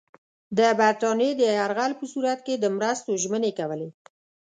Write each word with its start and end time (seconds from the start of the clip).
د 0.57 0.59
برټانیې 0.79 1.31
د 1.37 1.41
یرغل 1.57 1.91
په 1.99 2.05
صورت 2.13 2.39
کې 2.45 2.55
د 2.57 2.65
مرستو 2.77 3.11
ژمنې 3.23 3.51
کولې. 3.59 3.89